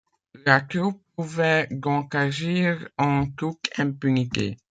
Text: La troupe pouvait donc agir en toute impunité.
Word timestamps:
La 0.47 0.61
troupe 0.61 0.99
pouvait 1.15 1.67
donc 1.69 2.15
agir 2.15 2.89
en 2.97 3.27
toute 3.27 3.69
impunité. 3.77 4.57